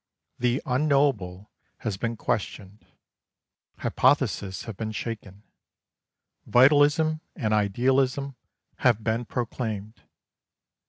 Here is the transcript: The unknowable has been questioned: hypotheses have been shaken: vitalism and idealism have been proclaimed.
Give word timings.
The 0.39 0.63
unknowable 0.65 1.51
has 1.81 1.95
been 1.95 2.17
questioned: 2.17 2.87
hypotheses 3.77 4.63
have 4.63 4.75
been 4.75 4.91
shaken: 4.91 5.43
vitalism 6.47 7.21
and 7.35 7.53
idealism 7.53 8.35
have 8.77 9.03
been 9.03 9.25
proclaimed. 9.25 10.01